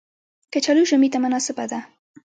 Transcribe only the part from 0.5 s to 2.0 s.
کچالو ژمي ته مناسبه ده